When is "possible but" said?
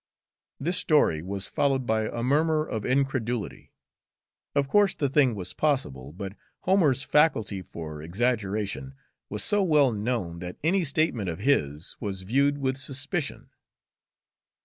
5.53-6.33